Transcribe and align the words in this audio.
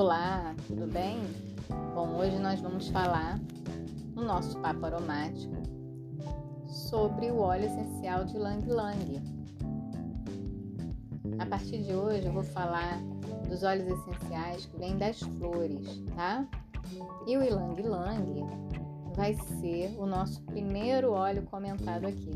Olá, 0.00 0.56
tudo 0.66 0.86
bem? 0.86 1.20
Bom, 1.94 2.16
hoje 2.16 2.38
nós 2.38 2.58
vamos 2.58 2.88
falar 2.88 3.38
no 4.14 4.24
nosso 4.24 4.58
papo 4.60 4.86
aromático 4.86 5.52
sobre 6.66 7.30
o 7.30 7.40
óleo 7.40 7.66
essencial 7.66 8.24
de 8.24 8.38
Lang 8.38 8.66
Lang. 8.66 9.22
A 11.38 11.44
partir 11.44 11.82
de 11.82 11.92
hoje 11.92 12.26
eu 12.26 12.32
vou 12.32 12.42
falar 12.42 12.98
dos 13.46 13.62
óleos 13.62 13.90
essenciais 13.90 14.64
que 14.64 14.78
vêm 14.78 14.96
das 14.96 15.20
flores, 15.20 16.02
tá? 16.16 16.48
E 17.26 17.36
o 17.36 17.44
Ilang 17.44 17.82
Lang 17.82 18.46
vai 19.14 19.34
ser 19.34 19.94
o 19.98 20.06
nosso 20.06 20.40
primeiro 20.44 21.12
óleo 21.12 21.42
comentado 21.42 22.06
aqui. 22.06 22.30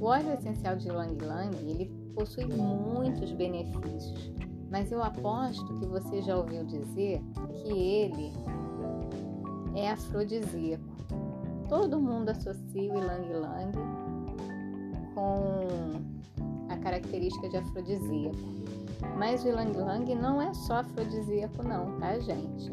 O 0.00 0.06
óleo 0.06 0.32
essencial 0.32 0.76
de 0.76 0.88
Lang 0.88 1.22
Lang, 1.22 1.54
ele 1.68 1.92
possui 2.14 2.46
muitos 2.46 3.30
benefícios, 3.32 4.32
mas 4.72 4.90
eu 4.90 5.02
aposto 5.02 5.74
que 5.74 5.84
você 5.84 6.22
já 6.22 6.34
ouviu 6.34 6.64
dizer 6.64 7.22
que 7.62 7.70
ele 7.70 8.32
é 9.74 9.90
afrodisíaco. 9.90 10.82
Todo 11.68 12.00
mundo 12.00 12.30
associa 12.30 12.90
o 12.90 12.98
Ilang 12.98 13.32
Lang 13.34 13.72
com 15.14 16.72
a 16.72 16.76
característica 16.78 17.50
de 17.50 17.58
afrodisíaco. 17.58 18.38
Mas 19.18 19.44
o 19.44 19.48
Ilang 19.48 19.76
Lang 19.76 20.14
não 20.14 20.40
é 20.40 20.54
só 20.54 20.76
afrodisíaco 20.76 21.62
não, 21.62 21.98
tá 21.98 22.18
gente? 22.18 22.72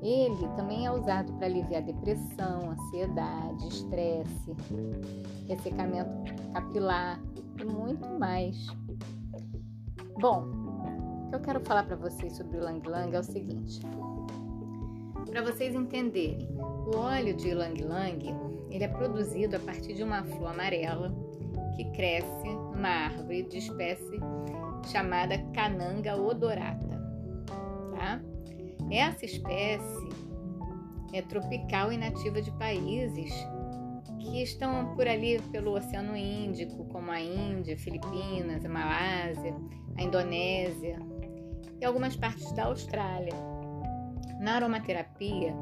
Ele 0.00 0.48
também 0.54 0.86
é 0.86 0.92
usado 0.92 1.32
para 1.32 1.46
aliviar 1.46 1.82
depressão, 1.82 2.70
ansiedade, 2.70 3.66
estresse, 3.66 4.54
ressecamento 5.48 6.32
capilar 6.52 7.20
e 7.60 7.64
muito 7.64 8.06
mais. 8.20 8.68
Bom, 10.20 10.55
o 11.26 11.28
que 11.28 11.34
eu 11.34 11.40
quero 11.40 11.60
falar 11.60 11.82
para 11.82 11.96
vocês 11.96 12.36
sobre 12.36 12.58
o 12.58 12.62
Lang 12.62 12.88
Lang 12.88 13.14
é 13.14 13.18
o 13.18 13.24
seguinte. 13.24 13.80
Para 15.28 15.42
vocês 15.42 15.74
entenderem, 15.74 16.48
o 16.56 16.96
óleo 16.96 17.34
de 17.36 17.52
Lang 17.52 17.82
Lang 17.82 18.34
ele 18.70 18.84
é 18.84 18.88
produzido 18.88 19.56
a 19.56 19.58
partir 19.58 19.94
de 19.94 20.04
uma 20.04 20.22
flor 20.22 20.50
amarela 20.50 21.12
que 21.74 21.84
cresce 21.90 22.48
numa 22.48 22.88
árvore 22.88 23.42
de 23.42 23.58
espécie 23.58 24.20
chamada 24.90 25.36
Cananga 25.52 26.16
odorata. 26.16 26.96
Tá? 27.96 28.20
Essa 28.90 29.24
espécie 29.24 30.08
é 31.12 31.22
tropical 31.22 31.92
e 31.92 31.96
nativa 31.96 32.40
de 32.40 32.52
países 32.52 33.32
que 34.26 34.42
estão 34.42 34.94
por 34.94 35.06
ali 35.06 35.40
pelo 35.52 35.72
Oceano 35.76 36.16
Índico, 36.16 36.84
como 36.86 37.10
a 37.10 37.20
Índia, 37.20 37.78
Filipinas, 37.78 38.64
a 38.64 38.68
Malásia, 38.68 39.54
a 39.96 40.02
Indonésia 40.02 40.98
e 41.80 41.84
algumas 41.84 42.16
partes 42.16 42.50
da 42.52 42.64
Austrália. 42.64 43.34
Na 44.40 44.56
aromaterapia, 44.56 45.54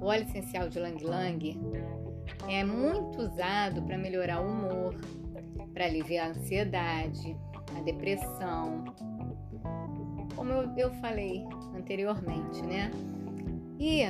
o 0.00 0.06
óleo 0.06 0.24
essencial 0.24 0.68
de 0.68 0.78
Lang 0.78 1.04
Lang 1.04 1.60
é 2.48 2.64
muito 2.64 3.20
usado 3.20 3.82
para 3.82 3.98
melhorar 3.98 4.40
o 4.40 4.48
humor, 4.48 4.94
para 5.72 5.84
aliviar 5.84 6.28
a 6.28 6.30
ansiedade, 6.30 7.36
a 7.76 7.80
depressão, 7.82 8.84
como 10.34 10.52
eu, 10.52 10.72
eu 10.76 10.90
falei 10.94 11.44
anteriormente, 11.76 12.62
né? 12.62 12.90
E 13.78 14.02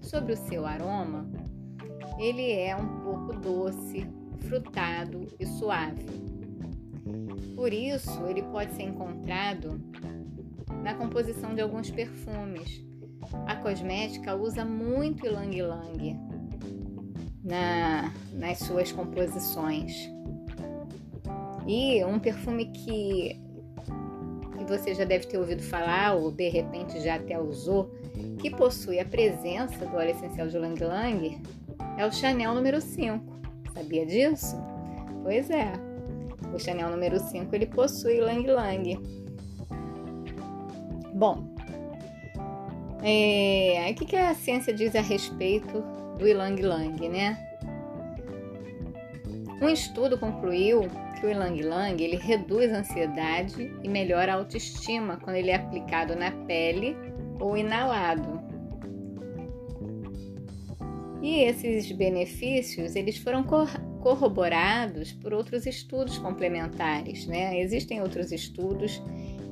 sobre 0.00 0.32
o 0.32 0.36
seu 0.36 0.66
aroma, 0.66 1.28
ele 2.18 2.52
é 2.52 2.74
um 2.76 3.00
pouco 3.00 3.32
doce, 3.34 4.06
frutado 4.40 5.26
e 5.38 5.46
suave. 5.46 6.04
Por 7.54 7.72
isso, 7.72 8.26
ele 8.26 8.42
pode 8.42 8.74
ser 8.74 8.82
encontrado 8.82 9.80
na 10.82 10.94
composição 10.94 11.54
de 11.54 11.60
alguns 11.60 11.90
perfumes. 11.90 12.84
A 13.46 13.56
cosmética 13.56 14.34
usa 14.34 14.64
muito 14.64 15.26
Ylang 15.26 15.56
Ylang 15.56 16.18
na, 17.44 18.12
nas 18.32 18.58
suas 18.58 18.90
composições. 18.90 20.10
E 21.66 22.04
um 22.04 22.18
perfume 22.18 22.66
que 22.66 23.40
que 24.62 24.78
você 24.78 24.94
já 24.94 25.04
deve 25.04 25.26
ter 25.26 25.38
ouvido 25.38 25.62
falar 25.62 26.14
ou 26.14 26.30
de 26.30 26.48
repente 26.48 27.00
já 27.00 27.16
até 27.16 27.38
usou, 27.38 27.90
que 28.38 28.50
possui 28.50 29.00
a 29.00 29.04
presença 29.04 29.84
do 29.84 29.96
óleo 29.96 30.10
essencial 30.10 30.46
de 30.46 30.56
Lang 30.58 30.82
Lang, 30.82 31.42
é 31.96 32.06
o 32.06 32.12
Chanel 32.12 32.54
número 32.54 32.80
5. 32.80 33.24
Sabia 33.74 34.06
disso? 34.06 34.56
Pois 35.22 35.50
é. 35.50 35.72
O 36.52 36.58
Chanel 36.58 36.90
número 36.90 37.18
5 37.18 37.54
ele 37.54 37.66
possui 37.66 38.20
Lang 38.20 38.46
Lang. 38.46 38.98
Bom, 41.14 41.52
é, 43.02 43.88
o 43.90 43.94
que, 43.94 44.04
que 44.06 44.16
a 44.16 44.32
ciência 44.32 44.72
diz 44.72 44.94
a 44.94 45.00
respeito 45.00 45.82
do 46.18 46.28
Ilang 46.28 46.60
Lang, 46.62 47.08
né? 47.08 47.36
Um 49.60 49.68
estudo 49.68 50.18
concluiu 50.18 50.82
que 51.18 51.26
o 51.26 51.30
Ilang 51.30 51.60
Lang 51.62 52.02
ele 52.02 52.16
reduz 52.16 52.72
a 52.72 52.78
ansiedade 52.78 53.72
e 53.82 53.88
melhora 53.88 54.32
a 54.32 54.36
autoestima 54.36 55.18
quando 55.22 55.36
ele 55.36 55.50
é 55.50 55.56
aplicado 55.56 56.14
na 56.14 56.30
pele 56.46 56.96
ou 57.40 57.56
inalado. 57.56 58.41
E 61.22 61.44
esses 61.44 61.90
benefícios 61.92 62.96
eles 62.96 63.16
foram 63.16 63.44
corroborados 64.00 65.12
por 65.12 65.32
outros 65.32 65.66
estudos 65.66 66.18
complementares, 66.18 67.26
né? 67.26 67.60
Existem 67.60 68.02
outros 68.02 68.32
estudos 68.32 69.00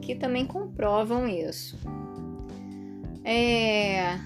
que 0.03 0.17
também 0.17 0.45
comprovam 0.45 1.29
isso. 1.29 1.79
É... 3.25 4.19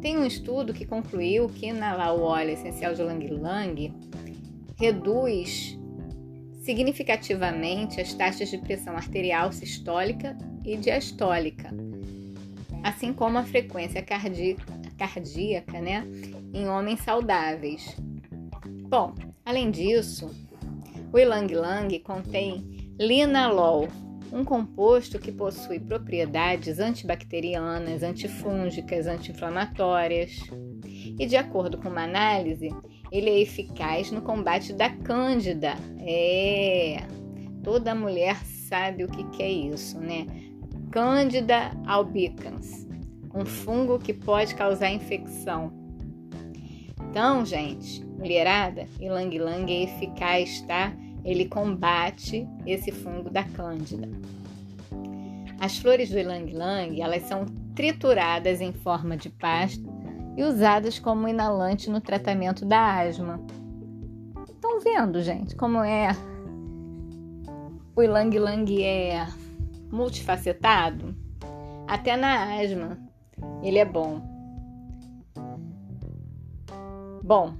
Tem 0.00 0.18
um 0.18 0.26
estudo 0.26 0.74
que 0.74 0.84
concluiu 0.84 1.48
que 1.48 1.66
inalar 1.66 2.14
o 2.14 2.22
óleo 2.22 2.50
essencial 2.50 2.92
de 2.92 3.02
Lang 3.02 3.26
Lang 3.28 3.94
reduz 4.76 5.78
significativamente 6.60 8.00
as 8.00 8.12
taxas 8.12 8.50
de 8.50 8.58
pressão 8.58 8.96
arterial 8.96 9.52
sistólica 9.52 10.36
e 10.64 10.76
diastólica, 10.76 11.70
assim 12.82 13.12
como 13.12 13.38
a 13.38 13.44
frequência 13.44 14.02
cardíaca, 14.02 14.64
cardíaca 14.98 15.80
né, 15.80 16.06
em 16.54 16.68
homens 16.68 17.00
saudáveis. 17.00 17.96
Bom, 18.88 19.14
além 19.44 19.70
disso, 19.70 20.30
o 21.12 21.18
Ilang 21.18 21.52
Lang 21.52 21.98
contém 21.98 22.92
linalol, 22.98 23.88
um 24.32 24.44
composto 24.44 25.18
que 25.18 25.32
possui 25.32 25.80
propriedades 25.80 26.78
antibacterianas, 26.78 28.02
antifúngicas, 28.02 29.06
anti-inflamatórias. 29.06 30.40
E 31.18 31.26
de 31.26 31.36
acordo 31.36 31.78
com 31.78 31.88
uma 31.88 32.04
análise, 32.04 32.68
ele 33.12 33.30
é 33.30 33.40
eficaz 33.40 34.10
no 34.10 34.22
combate 34.22 34.72
da 34.72 34.90
cândida. 34.90 35.74
É, 36.00 37.06
toda 37.62 37.94
mulher 37.94 38.36
sabe 38.44 39.04
o 39.04 39.08
que, 39.08 39.24
que 39.30 39.42
é 39.42 39.50
isso, 39.50 39.98
né? 40.00 40.26
Cândida 40.90 41.70
albicans, 41.86 42.86
um 43.34 43.44
fungo 43.44 43.98
que 43.98 44.12
pode 44.12 44.54
causar 44.54 44.90
infecção. 44.90 45.83
Então, 47.14 47.46
gente, 47.46 48.04
mulherada, 48.18 48.88
Ilang 48.98 49.38
Lang 49.38 49.72
é 49.72 49.84
eficaz, 49.84 50.62
tá? 50.62 50.92
Ele 51.24 51.44
combate 51.44 52.44
esse 52.66 52.90
fungo 52.90 53.30
da 53.30 53.44
cândida. 53.44 54.10
As 55.60 55.78
flores 55.78 56.10
do 56.10 56.18
Ilang 56.18 56.52
Lang, 56.52 57.00
elas 57.00 57.22
são 57.22 57.46
trituradas 57.72 58.60
em 58.60 58.72
forma 58.72 59.16
de 59.16 59.30
pasta 59.30 59.88
e 60.36 60.42
usadas 60.42 60.98
como 60.98 61.28
inalante 61.28 61.88
no 61.88 62.00
tratamento 62.00 62.64
da 62.64 62.98
asma. 63.02 63.40
Estão 64.52 64.80
vendo, 64.80 65.22
gente, 65.22 65.54
como 65.54 65.84
é 65.84 66.08
o 67.94 68.02
Ilang 68.02 68.36
Lang 68.40 68.82
é 68.82 69.24
multifacetado? 69.88 71.14
Até 71.86 72.16
na 72.16 72.60
asma 72.60 72.98
ele 73.62 73.78
é 73.78 73.84
bom. 73.84 74.33
Bom, 77.24 77.54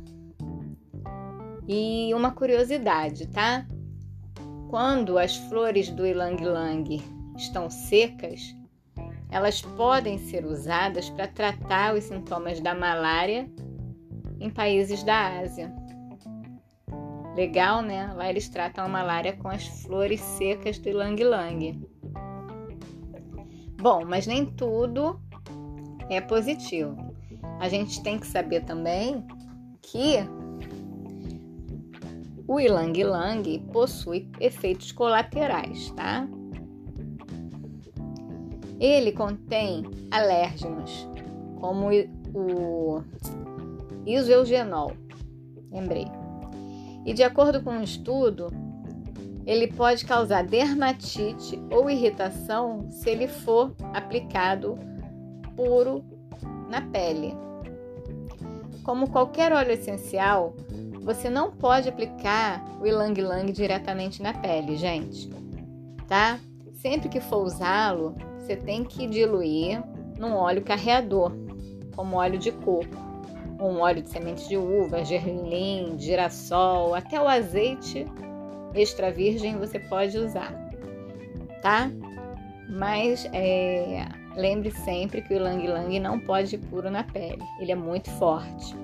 e 1.67 2.13
uma 2.13 2.33
curiosidade, 2.33 3.27
tá? 3.29 3.67
Quando 4.69 5.17
as 5.17 5.37
flores 5.37 5.89
do 5.89 6.07
Ilang 6.07 6.45
Lang 6.45 7.03
estão 7.35 7.71
secas, 7.71 8.55
elas 9.31 9.63
podem 9.63 10.19
ser 10.19 10.45
usadas 10.45 11.09
para 11.09 11.29
tratar 11.29 11.95
os 11.95 12.05
sintomas 12.05 12.61
da 12.61 12.75
malária 12.75 13.51
em 14.39 14.51
países 14.51 15.03
da 15.03 15.41
Ásia. 15.41 15.75
Legal, 17.35 17.81
né? 17.81 18.13
Lá 18.15 18.29
eles 18.29 18.51
tratam 18.51 18.85
a 18.85 18.89
malária 18.89 19.33
com 19.33 19.49
as 19.49 19.67
flores 19.67 20.21
secas 20.21 20.79
do 20.79 20.91
Ilang 20.91 21.25
Lang. 21.25 21.89
Bom, 23.81 24.05
mas 24.05 24.27
nem 24.27 24.45
tudo 24.45 25.19
é 26.11 26.21
positivo. 26.21 27.15
A 27.59 27.67
gente 27.71 28.03
tem 28.03 28.19
que 28.19 28.27
saber 28.27 28.63
também 28.65 29.27
que 29.91 30.19
o 32.47 32.61
Ilang 32.61 33.03
Lang 33.03 33.59
possui 33.73 34.29
efeitos 34.41 34.93
colaterais, 34.93 35.91
tá? 35.93 36.29
Ele 38.79 39.13
contém 39.13 39.85
alérgenos, 40.11 41.09
como 41.61 41.89
o 42.35 43.03
isoeugenol, 44.05 44.93
lembrei. 45.71 46.07
E 47.07 47.13
de 47.13 47.23
acordo 47.23 47.63
com 47.63 47.71
um 47.71 47.83
estudo, 47.83 48.49
ele 49.47 49.69
pode 49.69 50.05
causar 50.05 50.45
dermatite 50.45 51.61
ou 51.71 51.91
irritação 51.91 52.91
se 52.91 53.11
ele 53.11 53.29
for 53.29 53.75
aplicado 53.93 54.79
puro 55.57 56.05
na 56.69 56.83
pele. 56.83 57.35
Como 58.85 59.11
qualquer 59.11 59.53
óleo 59.53 59.73
essencial, 59.73 60.55
você 61.01 61.31
não 61.31 61.51
pode 61.51 61.89
aplicar 61.89 62.63
o 62.81 62.87
ilang 62.87 63.19
ylang 63.19 63.51
diretamente 63.51 64.23
na 64.23 64.35
pele, 64.35 64.77
gente, 64.77 65.31
tá? 66.07 66.39
Sempre 66.75 67.09
que 67.09 67.21
for 67.21 67.45
usá-lo, 67.45 68.15
você 68.39 68.55
tem 68.55 68.85
que 68.85 69.07
diluir 69.07 69.83
num 70.19 70.35
óleo 70.35 70.63
carreador, 70.63 71.33
como 71.97 72.17
óleo 72.17 72.39
de 72.39 72.53
coco, 72.53 72.87
um 73.59 73.81
óleo 73.81 74.03
de 74.03 74.11
semente 74.11 74.47
de 74.49 74.57
uva, 74.57 75.03
gergelim, 75.03 75.99
girassol, 75.99 76.95
até 76.95 77.21
o 77.21 77.27
azeite 77.27 78.07
extra 78.75 79.11
virgem 79.11 79.57
você 79.59 79.79
pode 79.79 80.19
usar, 80.19 80.53
tá? 81.63 81.91
Mas 82.69 83.27
é, 83.33 84.07
lembre 84.37 84.71
sempre 84.71 85.23
que 85.23 85.35
o 85.35 85.39
Lang 85.39 85.67
Lang 85.67 85.99
não 86.01 86.19
pode 86.19 86.57
ir 86.57 86.59
puro 86.59 86.91
na 86.91 87.03
pele, 87.03 87.43
ele 87.61 87.73
é 87.73 87.77
muito 87.77 88.11
forte. 88.13 88.75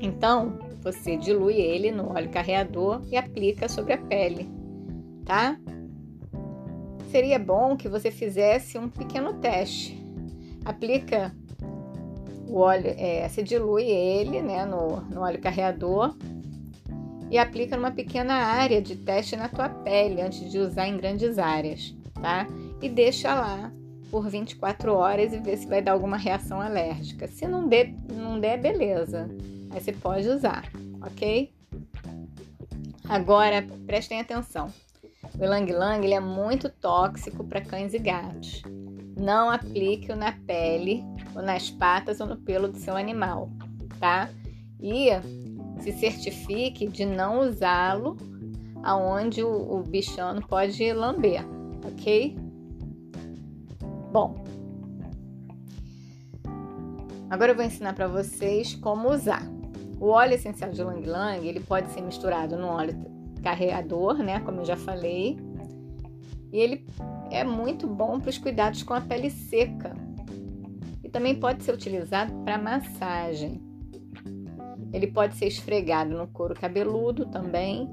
Então, 0.00 0.58
você 0.80 1.16
dilui 1.16 1.54
ele 1.54 1.90
no 1.90 2.14
óleo 2.14 2.30
carreador 2.30 3.02
e 3.10 3.16
aplica 3.16 3.68
sobre 3.68 3.94
a 3.94 3.98
pele, 3.98 4.48
tá? 5.24 5.58
Seria 7.10 7.38
bom 7.38 7.76
que 7.76 7.88
você 7.88 8.10
fizesse 8.10 8.78
um 8.78 8.88
pequeno 8.88 9.34
teste. 9.34 9.98
Aplica 10.64 11.34
o 12.46 12.58
óleo, 12.58 12.94
é, 12.96 13.28
você 13.28 13.42
dilui 13.42 13.84
ele 13.84 14.40
né, 14.42 14.64
no, 14.64 15.00
no 15.00 15.22
óleo 15.22 15.40
carreador 15.40 16.14
e 17.30 17.38
aplica 17.38 17.76
numa 17.76 17.90
pequena 17.90 18.34
área 18.34 18.80
de 18.80 18.96
teste 18.96 19.36
na 19.36 19.48
tua 19.48 19.68
pele 19.68 20.20
antes 20.20 20.50
de 20.50 20.58
usar 20.58 20.86
em 20.86 20.96
grandes 20.96 21.38
áreas, 21.38 21.94
tá? 22.20 22.46
E 22.80 22.88
deixa 22.88 23.34
lá 23.34 23.72
por 24.10 24.28
24 24.28 24.92
horas 24.92 25.32
e 25.32 25.38
vê 25.38 25.56
se 25.56 25.66
vai 25.66 25.82
dar 25.82 25.92
alguma 25.92 26.16
reação 26.16 26.60
alérgica. 26.60 27.26
Se 27.28 27.46
não 27.46 27.68
der, 27.68 27.94
não 28.12 28.38
der, 28.38 28.60
beleza. 28.60 29.28
Aí 29.70 29.80
você 29.80 29.92
pode 29.92 30.28
usar, 30.28 30.70
ok? 31.02 31.52
Agora 33.08 33.66
prestem 33.86 34.20
atenção. 34.20 34.68
O 35.38 35.44
Lang 35.44 35.70
Lang 35.72 36.04
ele 36.04 36.14
é 36.14 36.20
muito 36.20 36.68
tóxico 36.68 37.44
para 37.44 37.60
cães 37.60 37.94
e 37.94 37.98
gatos. 37.98 38.62
Não 39.16 39.50
aplique-o 39.50 40.16
na 40.16 40.32
pele, 40.32 41.02
ou 41.34 41.42
nas 41.42 41.70
patas 41.70 42.20
ou 42.20 42.26
no 42.26 42.36
pelo 42.36 42.68
do 42.68 42.78
seu 42.78 42.96
animal, 42.96 43.50
tá? 43.98 44.28
E 44.80 45.08
se 45.80 45.92
certifique 45.92 46.86
de 46.86 47.04
não 47.04 47.40
usá-lo 47.40 48.16
aonde 48.82 49.42
o, 49.42 49.78
o 49.78 49.82
bichano 49.82 50.40
pode 50.46 50.92
lamber, 50.92 51.44
ok? 51.84 52.36
Bom, 54.12 54.42
agora 57.28 57.52
eu 57.52 57.56
vou 57.56 57.64
ensinar 57.64 57.94
para 57.94 58.08
vocês 58.08 58.74
como 58.74 59.10
usar. 59.10 59.42
O 60.00 60.08
óleo 60.08 60.34
essencial 60.34 60.70
de 60.70 60.82
Lang 60.82 61.06
Lang 61.06 61.46
ele 61.46 61.60
pode 61.60 61.90
ser 61.90 62.00
misturado 62.00 62.56
no 62.56 62.68
óleo 62.68 62.94
carreador, 63.42 64.18
né? 64.18 64.40
Como 64.40 64.60
eu 64.60 64.64
já 64.64 64.76
falei, 64.76 65.38
e 66.52 66.58
ele 66.58 66.86
é 67.30 67.44
muito 67.44 67.86
bom 67.86 68.18
para 68.18 68.30
os 68.30 68.38
cuidados 68.38 68.82
com 68.82 68.94
a 68.94 69.00
pele 69.00 69.30
seca. 69.30 69.94
E 71.04 71.08
também 71.08 71.38
pode 71.38 71.62
ser 71.62 71.72
utilizado 71.72 72.32
para 72.44 72.58
massagem. 72.58 73.60
Ele 74.92 75.06
pode 75.06 75.36
ser 75.36 75.46
esfregado 75.46 76.16
no 76.16 76.26
couro 76.28 76.54
cabeludo 76.54 77.26
também, 77.26 77.88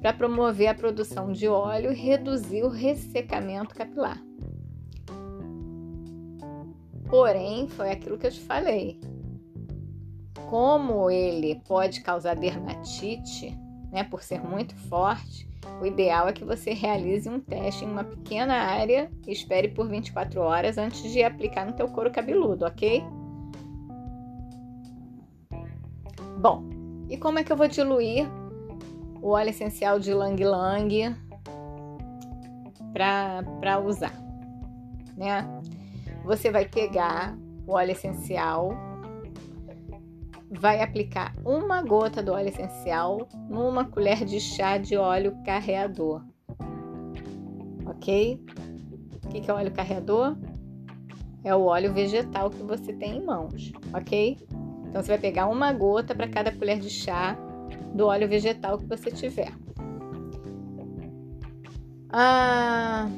para 0.00 0.12
promover 0.12 0.68
a 0.68 0.74
produção 0.74 1.32
de 1.32 1.48
óleo 1.48 1.90
e 1.90 1.96
reduzir 1.96 2.62
o 2.62 2.68
ressecamento 2.68 3.74
capilar. 3.74 4.22
Porém, 7.08 7.68
foi 7.68 7.90
aquilo 7.90 8.18
que 8.18 8.26
eu 8.26 8.30
te 8.30 8.40
falei. 8.40 9.00
Como 10.50 11.10
ele 11.10 11.60
pode 11.66 12.00
causar 12.00 12.34
dermatite, 12.36 13.56
né, 13.90 14.04
por 14.04 14.22
ser 14.22 14.40
muito 14.40 14.74
forte, 14.88 15.48
o 15.80 15.86
ideal 15.86 16.28
é 16.28 16.32
que 16.32 16.44
você 16.44 16.72
realize 16.72 17.28
um 17.28 17.40
teste 17.40 17.84
em 17.84 17.90
uma 17.90 18.04
pequena 18.04 18.54
área 18.54 19.10
e 19.26 19.32
espere 19.32 19.68
por 19.68 19.88
24 19.88 20.40
horas 20.40 20.78
antes 20.78 21.10
de 21.12 21.22
aplicar 21.22 21.66
no 21.66 21.72
teu 21.72 21.88
couro 21.88 22.10
cabeludo, 22.10 22.64
ok? 22.64 23.04
Bom, 26.40 26.68
e 27.08 27.16
como 27.16 27.38
é 27.38 27.44
que 27.44 27.52
eu 27.52 27.56
vou 27.56 27.68
diluir 27.68 28.26
o 29.20 29.30
óleo 29.30 29.50
essencial 29.50 29.98
de 29.98 30.12
Lang 30.14 30.42
Lang 30.44 31.16
para 32.92 33.78
usar, 33.84 34.14
né? 35.16 35.44
Você 36.26 36.50
vai 36.50 36.66
pegar 36.68 37.38
o 37.66 37.72
óleo 37.72 37.92
essencial 37.92 38.70
vai 40.50 40.80
aplicar 40.80 41.34
uma 41.44 41.82
gota 41.82 42.22
do 42.22 42.32
óleo 42.32 42.48
essencial 42.48 43.28
numa 43.48 43.84
colher 43.84 44.24
de 44.24 44.40
chá 44.40 44.76
de 44.76 44.96
óleo 44.96 45.36
carreador. 45.44 46.24
Ok? 47.86 48.40
O 49.24 49.28
que 49.28 49.48
é 49.48 49.54
óleo 49.54 49.72
carreador? 49.72 50.36
É 51.44 51.54
o 51.54 51.62
óleo 51.62 51.92
vegetal 51.92 52.50
que 52.50 52.62
você 52.62 52.92
tem 52.92 53.18
em 53.18 53.24
mãos, 53.24 53.72
ok? 53.92 54.36
Então 54.88 55.02
você 55.02 55.08
vai 55.08 55.18
pegar 55.18 55.46
uma 55.46 55.72
gota 55.72 56.12
para 56.12 56.28
cada 56.28 56.50
colher 56.50 56.80
de 56.80 56.90
chá 56.90 57.36
do 57.94 58.06
óleo 58.06 58.28
vegetal 58.28 58.78
que 58.78 58.86
você 58.86 59.12
tiver. 59.12 59.52
Ah... 62.10 63.08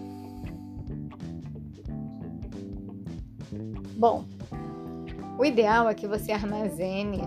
Bom, 3.99 4.25
o 5.37 5.45
ideal 5.45 5.89
é 5.89 5.95
que 5.95 6.07
você 6.07 6.31
armazene 6.31 7.21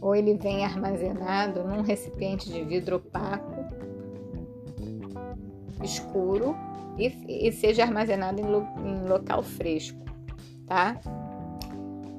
ou 0.00 0.14
ele 0.14 0.34
venha 0.34 0.64
armazenado 0.64 1.64
num 1.64 1.82
recipiente 1.82 2.48
de 2.48 2.62
vidro 2.62 2.98
opaco, 2.98 3.64
escuro 5.82 6.54
e, 6.96 7.48
e 7.48 7.50
seja 7.50 7.82
armazenado 7.82 8.40
em, 8.40 8.44
lo, 8.44 8.64
em, 8.86 9.08
local 9.08 9.42
fresco, 9.42 9.98
tá? 10.68 11.00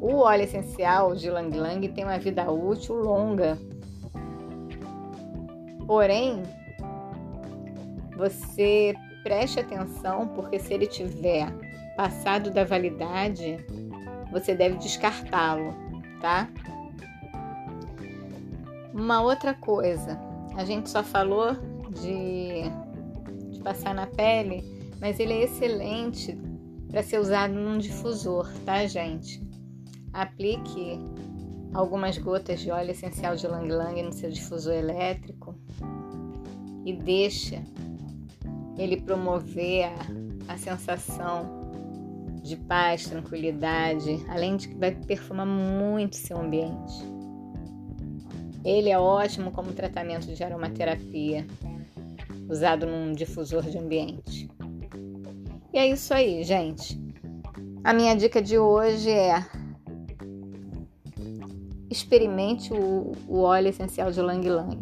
O 0.01 0.17
óleo 0.17 0.43
essencial 0.43 1.15
de 1.15 1.29
Lang 1.29 1.57
Lang 1.57 1.87
tem 1.87 2.03
uma 2.03 2.19
vida 2.19 2.51
útil 2.51 2.95
longa, 2.95 3.57
porém 5.87 6.43
você 8.17 8.93
preste 9.23 9.57
atenção 9.57 10.27
porque 10.27 10.59
se 10.59 10.73
ele 10.73 10.85
tiver 10.85 11.70
passado 12.01 12.49
da 12.49 12.63
validade, 12.63 13.63
você 14.31 14.55
deve 14.55 14.77
descartá-lo, 14.77 15.71
tá? 16.19 16.49
Uma 18.91 19.21
outra 19.21 19.53
coisa, 19.53 20.19
a 20.55 20.65
gente 20.65 20.89
só 20.89 21.03
falou 21.03 21.53
de, 21.91 22.63
de 23.51 23.59
passar 23.59 23.93
na 23.93 24.07
pele, 24.07 24.63
mas 24.99 25.19
ele 25.19 25.33
é 25.33 25.43
excelente 25.43 26.35
para 26.89 27.03
ser 27.03 27.19
usado 27.19 27.53
num 27.53 27.77
difusor, 27.77 28.51
tá, 28.65 28.83
gente? 28.87 29.39
Aplique 30.11 30.99
algumas 31.71 32.17
gotas 32.17 32.61
de 32.61 32.71
óleo 32.71 32.89
essencial 32.89 33.35
de 33.35 33.45
Lang 33.45 33.71
Lang 33.71 34.01
no 34.01 34.11
seu 34.11 34.31
difusor 34.31 34.73
elétrico 34.73 35.55
e 36.83 36.93
deixa 36.93 37.61
ele 38.75 38.99
promover 38.99 39.85
a, 40.47 40.53
a 40.53 40.57
sensação 40.57 41.60
de 42.41 42.55
paz, 42.55 43.05
tranquilidade, 43.05 44.25
além 44.27 44.57
de 44.57 44.69
que 44.69 44.75
vai 44.75 44.91
perfumar 44.91 45.45
muito 45.45 46.15
seu 46.15 46.39
ambiente. 46.39 46.93
Ele 48.63 48.89
é 48.89 48.99
ótimo 48.99 49.51
como 49.51 49.73
tratamento 49.73 50.27
de 50.27 50.43
aromaterapia, 50.43 51.45
usado 52.49 52.85
num 52.85 53.13
difusor 53.13 53.63
de 53.63 53.77
ambiente. 53.77 54.49
E 55.73 55.77
é 55.77 55.87
isso 55.87 56.13
aí, 56.13 56.43
gente. 56.43 56.99
A 57.83 57.93
minha 57.93 58.15
dica 58.15 58.41
de 58.41 58.57
hoje 58.57 59.09
é 59.09 59.43
experimente 61.89 62.73
o, 62.73 63.11
o 63.27 63.41
óleo 63.41 63.67
essencial 63.67 64.11
de 64.11 64.21
Lang 64.21 64.47
Lang, 64.47 64.79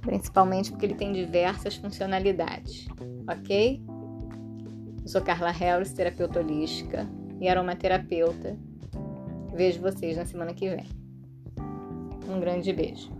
principalmente 0.00 0.70
porque 0.70 0.86
ele 0.86 0.94
tem 0.94 1.12
diversas 1.12 1.76
funcionalidades, 1.76 2.86
ok? 3.26 3.80
Eu 5.08 5.12
sou 5.12 5.22
Carla 5.22 5.50
Harris, 5.50 5.94
terapeuta 5.94 6.38
holística 6.38 7.08
e 7.40 7.48
aromaterapeuta. 7.48 8.58
Vejo 9.54 9.80
vocês 9.80 10.18
na 10.18 10.26
semana 10.26 10.52
que 10.52 10.68
vem. 10.68 10.84
Um 12.28 12.38
grande 12.38 12.70
beijo. 12.74 13.10